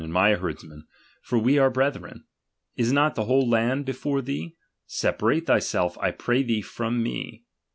[0.03, 0.83] id my herdmen;
[1.21, 2.23] for we be brethren.
[2.75, 4.55] Is not the whole land before thee?
[4.87, 7.43] Separate thyself, I pray thee from me.